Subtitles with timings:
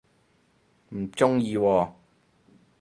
[0.95, 1.91] 唔鍾意喎